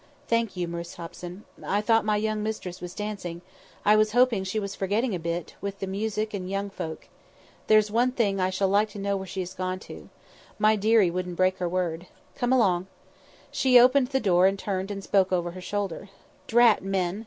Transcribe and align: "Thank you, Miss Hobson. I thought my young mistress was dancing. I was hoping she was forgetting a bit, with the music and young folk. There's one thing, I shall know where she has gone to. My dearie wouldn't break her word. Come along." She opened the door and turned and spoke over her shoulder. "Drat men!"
"Thank 0.27 0.57
you, 0.57 0.67
Miss 0.67 0.95
Hobson. 0.95 1.43
I 1.63 1.79
thought 1.79 2.03
my 2.03 2.17
young 2.17 2.41
mistress 2.41 2.81
was 2.81 2.95
dancing. 2.95 3.41
I 3.85 3.95
was 3.95 4.13
hoping 4.13 4.43
she 4.43 4.59
was 4.59 4.73
forgetting 4.73 5.13
a 5.13 5.19
bit, 5.19 5.53
with 5.61 5.77
the 5.77 5.85
music 5.85 6.33
and 6.33 6.49
young 6.49 6.71
folk. 6.71 7.07
There's 7.67 7.91
one 7.91 8.11
thing, 8.11 8.39
I 8.39 8.49
shall 8.49 8.69
know 8.95 9.15
where 9.15 9.27
she 9.27 9.41
has 9.41 9.53
gone 9.53 9.77
to. 9.81 10.09
My 10.57 10.75
dearie 10.75 11.11
wouldn't 11.11 11.35
break 11.35 11.59
her 11.59 11.69
word. 11.69 12.07
Come 12.33 12.51
along." 12.51 12.87
She 13.51 13.79
opened 13.79 14.07
the 14.07 14.19
door 14.19 14.47
and 14.47 14.57
turned 14.57 14.89
and 14.89 15.03
spoke 15.03 15.31
over 15.31 15.51
her 15.51 15.61
shoulder. 15.61 16.09
"Drat 16.47 16.83
men!" 16.83 17.19